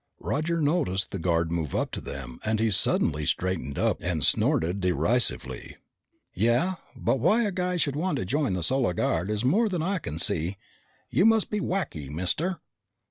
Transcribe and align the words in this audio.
Roger 0.19 0.59
noticed 0.59 1.11
the 1.11 1.19
guard 1.19 1.51
move 1.51 1.75
up 1.75 1.91
to 1.91 2.01
them 2.01 2.39
and 2.43 2.59
he 2.59 2.71
suddenly 2.71 3.23
straightened 3.23 3.77
up 3.77 4.01
and 4.01 4.23
snorted 4.25 4.79
derisively, 4.81 5.77
"Yeah. 6.33 6.77
But 6.95 7.19
why 7.19 7.43
a 7.43 7.51
guy 7.51 7.77
should 7.77 7.95
want 7.95 8.17
to 8.17 8.25
join 8.25 8.53
the 8.53 8.63
Solar 8.63 8.95
Guard 8.95 9.29
is 9.29 9.45
more 9.45 9.69
than 9.69 9.83
I 9.83 9.99
can 9.99 10.17
see. 10.17 10.57
You 11.11 11.25
must 11.27 11.51
be 11.51 11.59
wacky, 11.59 12.09
mister!" 12.09 12.61